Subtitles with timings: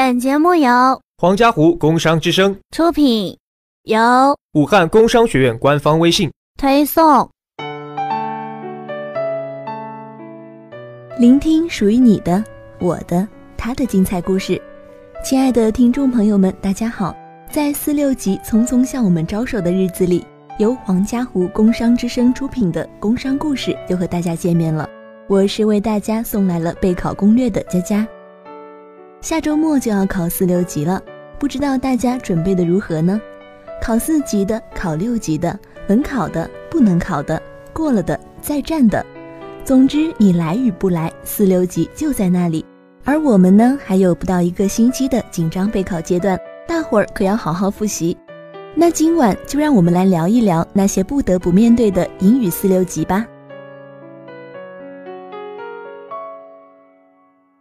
[0.00, 0.70] 本节目由
[1.16, 3.36] 黄家湖工商之声出品，
[3.82, 3.98] 由
[4.52, 7.28] 武汉工商学院官方微信推送。
[11.18, 12.44] 聆听属于你的、
[12.78, 13.26] 我的、
[13.56, 14.62] 他的精彩故事。
[15.24, 17.12] 亲爱的听众朋友们，大家好！
[17.50, 20.24] 在四六级匆匆向我们招手的日子里，
[20.60, 24.88] 由黄家湖工商之声出品的工商故事又和大家见面了。
[25.26, 28.06] 我是为大家送来了备考攻略的佳佳。
[29.28, 30.98] 下周末就要考四六级了，
[31.38, 33.20] 不知道大家准备的如何呢？
[33.78, 37.38] 考四级的、考六级的、能考的、不能考的、
[37.70, 39.04] 过了的、再战的，
[39.62, 42.64] 总之你来与不来，四六级就在那里。
[43.04, 48.16] 而我们呢，还有不到一个星期的紧张备考阶段，大伙儿可要好好复习。
[48.74, 53.26] 那今晚就让我们来聊一聊那些不得不面对的英语四六级吧。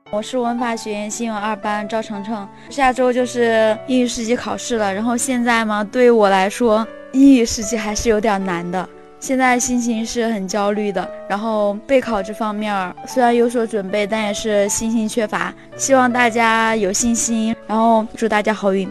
[0.09, 4.93] 我是文法学院新闻二班赵程程，下周就是英语四级考试了。
[4.93, 8.87] 然后现在嘛，对于我来说，英语四级还是有点难的。
[9.19, 11.07] 现在心情是很焦虑的。
[11.27, 12.73] 然后备考这方面
[13.05, 15.53] 虽然有所准备，但也是信心缺乏。
[15.75, 18.89] 希望大家有信心，然后祝大家好运。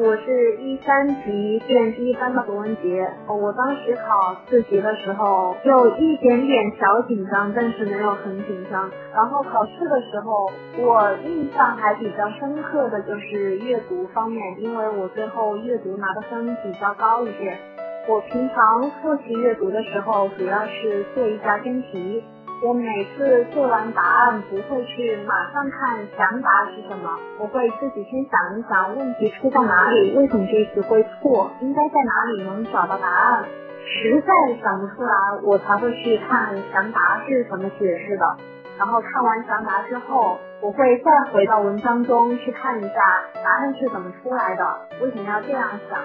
[0.00, 3.04] 我是一三级电机班的罗文杰。
[3.26, 8.88] 我当时考四级的时候，有一点点小紧张，但是没有很紧张。
[9.12, 17.58] 然后考试的时候，我印象还比较深刻的就是阅读方面，因为我最后阅读拿的分比较高一些。
[18.06, 22.22] 我平常复习阅读的时候，主要是做一下真题。
[22.60, 33.44] 我每次做完答案不会去马上看详答是什么，我会自己先想一想问题出在哪里，为什么这次会错，应该在哪里能找到答案。
[33.86, 38.36] 实在想不出来，我才会去看详答是怎么解释的。
[38.76, 46.00] 然后看完详答之后，我会再回到文章中去看一下答案是怎么出来的，为什么要这样想。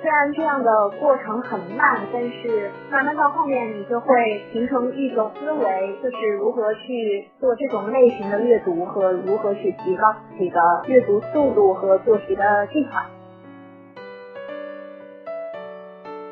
[0.00, 12.90] 虽然这样的过程很慢，但是慢慢到后面你就会形成一种思维，就是如何去做这种类型的阅读和如何去提高自己的阅读速度和做题的技巧。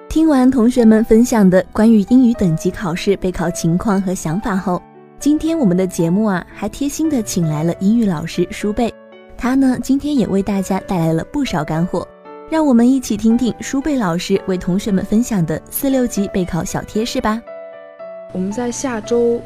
[0.09, 4.81] 听完同学们分享的关于英语等级考试备考情况和想法后，
[5.19, 8.95] 今天我们的节目啊还贴心的请来了英语老师舒贝，
[9.37, 12.07] 他呢今天也为大家带来了不少干货。
[12.49, 17.43] 让我们一起听听舒贝老师为同学们分享的四六级备考小贴士吧。
[18.33, 19.43] 我们在下周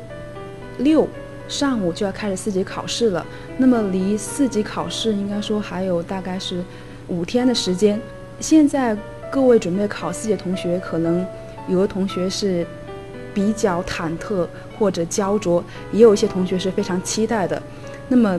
[0.77, 1.09] 六
[1.49, 6.62] 上午就要开始四级考试了，那么离四级考试应该说还有大概是
[7.09, 7.99] 五天的时间。
[8.38, 8.94] 现在
[9.32, 11.27] 各位准备考四级的同学，可能
[11.69, 12.67] 有的同学是
[13.32, 14.47] 比较忐忑
[14.78, 17.61] 或者焦灼，也有一些同学是非常期待的。
[18.09, 18.38] 那么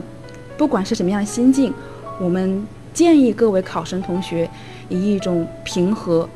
[0.56, 1.74] 不管是什么样的心境，
[2.20, 2.64] 我们。
[2.92, 4.48] 建议各位考生同学
[4.88, 6.28] 以一种平和、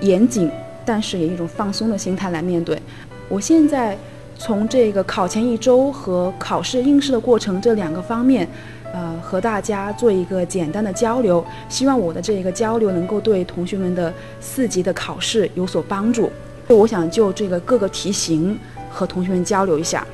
[0.00, 0.50] 严谨，
[0.84, 2.80] 但是也一种放松的心态来面对。
[3.28, 3.96] 我现在
[4.38, 8.48] 从这个考前一周和考试应试的过程这两个方面，
[8.92, 11.44] 呃，和大家做一个简单的交流。
[11.68, 16.30] 希望我的这个交流能够对同学们的四级的考试有所帮助。
[16.68, 18.58] 我想就这个各个题型
[18.88, 20.06] 和同学们交流一下，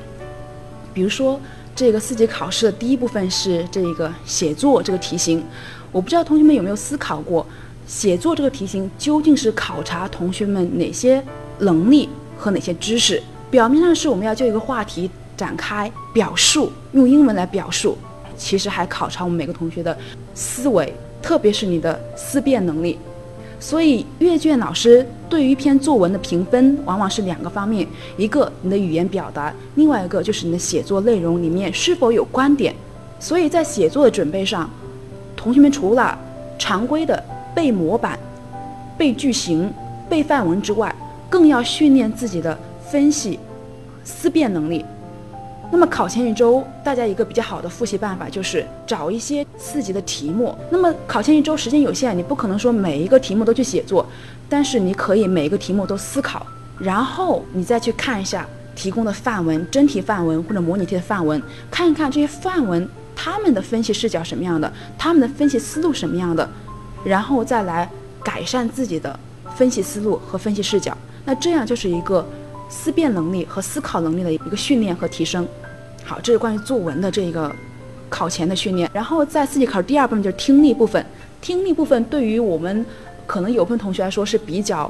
[0.93, 1.39] 比如说
[1.75, 5.43] 这个四级考试的第一部分是这个写作这个题型。
[5.91, 7.45] 我不知道同学们有没有思考过，
[7.85, 11.21] 写作这个题型究竟是考察同学们哪些
[11.59, 12.07] 能力
[12.37, 13.21] 和哪些知识？
[13.49, 17.97] 表面上是我们要就一个话题展开表述，用英文来表述，
[18.37, 19.97] 其实还考察我们每个同学的
[20.33, 22.97] 思维，特别是你的思辨能力。
[23.59, 27.85] 所以阅卷老师对于一篇作文的评分，往往是两个方面：
[28.15, 32.73] 一个你的语言表达，另外一个就是你的写作内容里面是否有观点。
[33.19, 34.69] 所以在写作的准备上。
[35.41, 36.15] 同学们除了
[36.59, 37.23] 常规的
[37.55, 38.19] 背模板、
[38.95, 39.73] 背句型、
[40.07, 40.93] 背范文之外，
[41.31, 42.55] 更要训练自己的
[42.87, 43.39] 分析、
[44.03, 44.85] 思辨能力。
[45.71, 50.55] 那么考前一周，大家一个比较好的复习办法就是找一些四级的题目。
[50.69, 54.05] 那么考前一周时间有限，你不可能说每一个题目都去写作，
[54.47, 56.45] 但是你可以每一个题目都思考，
[56.77, 58.45] 然后你再去看一下
[58.75, 61.41] 提供的范文、真题范文或者模拟题的范文，
[61.71, 62.87] 看一看这些范文。
[63.15, 64.71] 他们的分析视角什么样的？
[64.97, 66.49] 他们的分析思路什么样的？
[67.03, 67.89] 然后再来
[68.23, 69.19] 改善自己的
[69.55, 70.95] 分析思路和分析视角。
[71.25, 72.27] 那这样就是一个
[72.69, 75.47] 思辨能力和思考能力的一个训练和提升。
[76.03, 77.51] 好，这是关于作文的这个
[78.09, 78.89] 考前的训练。
[78.93, 81.05] 然后在四级考试第二部分就是听力部分。
[81.41, 82.85] 听力部分对于我们
[83.25, 84.89] 可能有部分同学来说是比较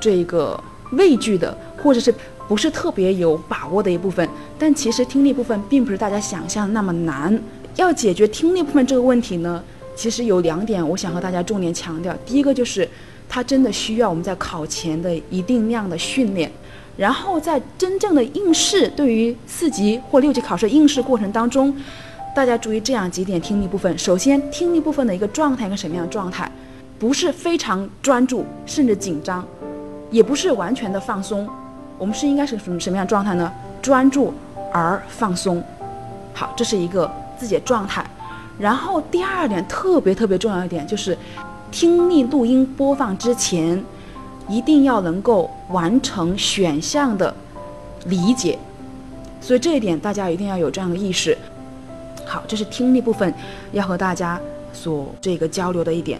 [0.00, 0.58] 这个
[0.92, 2.14] 畏惧的，或者是。
[2.50, 7.40] 不是特别有把握的一部分，但其实听力部分并不是大家想象那么难。
[7.76, 9.62] 要解决听力部分这个问题呢，
[9.94, 12.12] 其实有两点我想和大家重点强调。
[12.26, 12.88] 第一个就是
[13.28, 16.50] 它真的需要我们在考前的一定量的训练，
[16.96, 21.72] 然后在真正的应试，对于四级或六级考试应试过程当中，
[22.34, 23.96] 大家注意这样几点听力部分。
[23.96, 26.50] 首先，听力部分的一个状态一个什么样的状态？
[26.98, 29.46] 不是非常专注，甚至紧张，
[30.10, 31.48] 也不是完全的放松。
[32.00, 33.52] 我们是应该是什么什么样状态呢？
[33.82, 34.32] 专注
[34.72, 35.62] 而放松。
[36.32, 37.08] 好，这是一个
[37.38, 38.02] 自己的状态。
[38.58, 41.16] 然后第二点特别特别重要一点就是，
[41.70, 43.84] 听力录音播放之前，
[44.48, 47.34] 一定要能够完成选项的
[48.06, 48.58] 理解。
[49.42, 51.36] 所以这一点大家一定要有这样的意识。
[52.24, 53.34] 好，这是听力部分
[53.72, 54.40] 要和大家
[54.72, 56.18] 所这个交流的一点。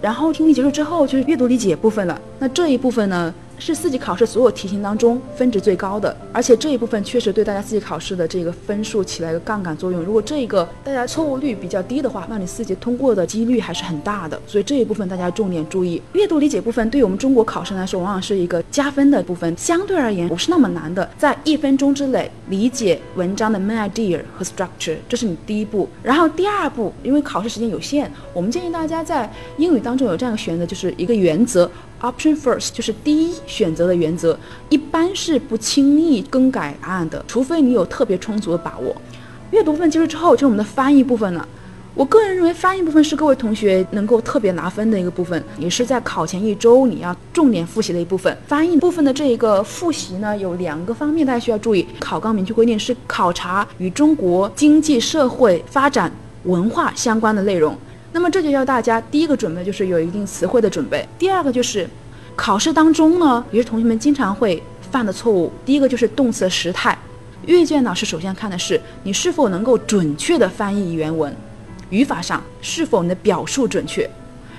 [0.00, 2.20] 然后听力结束之后就是阅读理解部分了。
[2.38, 3.34] 那这一部分呢？
[3.58, 10.00] 是四级考试所有题型当中分值最高的，而且这一部分确实对大家四级考试的这个分数起了一个杠杆作用。
[10.02, 14.40] 如果这个大家错误率比较低的话，那你四级通过的几率还是很大的。
[14.46, 16.00] 所以这一部分大家重点注意。
[16.12, 25.88] 阅读理解部分对于我们中国考生来说，往往是一个加分的部分，相对而言不是那么难的，在一分钟之内理解文章的 main idea 和 structure，这是你第一步。
[26.02, 31.70] 然后第二步，因为考试时间有限，我们建议大家在英语当中有这样的选择，就是一个原则。
[32.00, 38.94] Option first 就是第一选择的原则，一般是不轻易更改答案的，除非你有特别充足的把握。
[39.50, 41.46] 阅读部分结束之后，就是我们的翻译部分了。
[41.94, 48.36] 我个人认为，翻译部分是各位同学能够特别拿分的一个部分，也是在考前一周你要重点复习的一部分。
[48.46, 51.84] 翻译部分的这一个复习呢，有两个方面大家需要注意。
[51.98, 56.12] 考纲明确规定是考察与中国经济社会发展、
[56.44, 57.76] 文化相关的内容。
[58.18, 61.88] 那么这就要大家第一个准备就是有一定词汇的准备，第二个就是
[62.34, 64.60] 考试当中呢，也是同学们经常会
[64.90, 65.52] 犯的错误。
[65.64, 66.98] 第一个就是动词的时态，
[67.46, 71.32] 阅卷老师首先看的是你是否能够准确的翻译原文，
[71.90, 74.10] 语法上是否你的表述准确。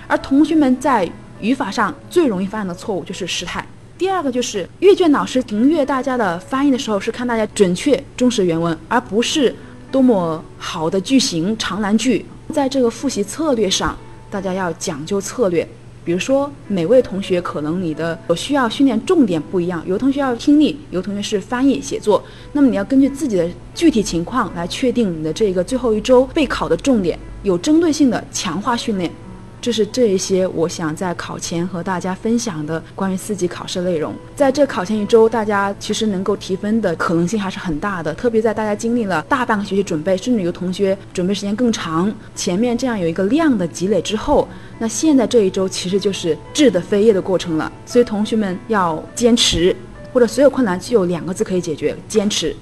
[0.07, 1.11] 而同学们在
[1.41, 3.67] 语法上最容易犯的错误就是时态。
[3.97, 9.53] 第二个就是阅卷老师评阅大家的翻译的时候是看大家准确忠实原文，而不是
[9.91, 12.25] 多么好的句型长难句。
[12.53, 13.95] 在这个复习策略上，
[14.29, 15.67] 大家要讲究策略。
[16.03, 22.23] 比如说，每位同学可能你的所需要训练重点不一样，有同学要听力，有同学是翻译写作。
[22.53, 29.11] 那么你要根据自己的具体情况来确定你的这个最后一周备考的重点，有针对性的强化训练。
[29.61, 34.13] 这是这一些我想在考前和大家分享的关于四级考试内容。
[34.35, 38.13] 在这考前一周，大家其实能够提分的可能性还是很大的。
[38.13, 44.47] 特别在大家经历了大半个学期准备，甚至有同学准备时间更长，前面这样有一个量的积累之后，
[44.77, 47.71] 那现在这一周其实就是质的飞跃的过程了。
[47.85, 49.75] 所以同学们要坚持，
[50.13, 52.55] 或者所有困难就有两个字可以解决：坚持。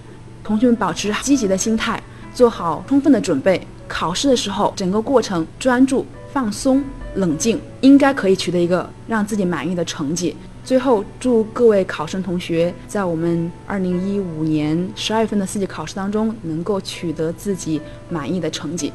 [0.44, 2.02] 同学们保持积极的心态，
[2.34, 3.62] 做好充分的准备。
[3.88, 6.06] 考试的时候，整个过程专注。
[6.32, 6.84] 放松、
[7.16, 10.36] 冷静，应该可以取得一个让自己满意的成绩。
[10.64, 17.80] 最后，祝各位考生同学在我们二零一五年十二月份的四级考试当中，能够取得自己
[18.10, 18.92] 满意的成绩。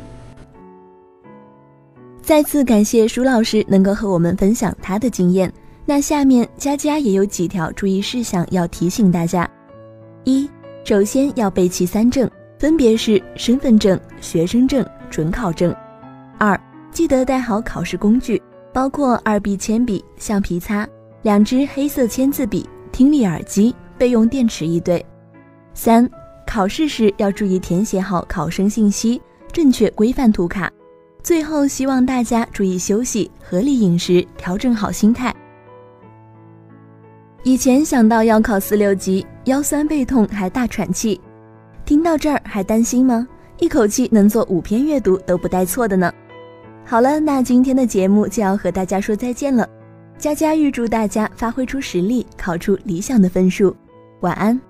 [2.21, 5.53] 再次感谢舒老师能够和我们分享他的经验。
[5.85, 9.51] 那下面佳佳也有几条注意事项要提醒大家：
[10.25, 10.49] 一、
[10.85, 15.73] 首先要备齐三证，分别是身份证、学生证、准考证；
[16.39, 16.59] 二、
[16.93, 20.87] 记得带好考试工具，包括二 B 铅笔、橡皮擦、
[21.23, 25.05] 两支黑色签字笔、听力耳机、备用电池一对。
[25.73, 26.09] 三、
[26.47, 29.21] 考试时要注意填写好考生信息，
[29.51, 30.71] 正确规范涂卡。
[31.23, 35.35] 最后，希望大家注意休息，合理饮食，调整好心态。
[37.43, 41.19] 以前想到要考四六级，腰酸背痛还大喘气，
[41.87, 43.27] 听到这儿还担心吗？
[43.59, 46.13] 一口气能做五篇阅读都不带错的呢。
[46.85, 49.67] 好了，那今天的节目就要和大家说再见了。
[50.19, 53.75] 佳佳预祝大家发挥出实力，考出理想的分数。
[54.21, 54.61] 晚安。